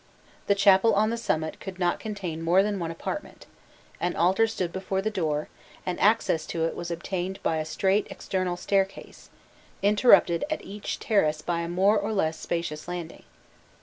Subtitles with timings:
[0.25, 3.45] * The chapel on the summit could not contain more than one apartment:
[3.99, 5.47] an altar stood before the door,
[5.85, 9.29] and access to it was obtained by a straight external staircase,
[9.83, 13.21] interrupted at each terrace by a more or less spacious landing.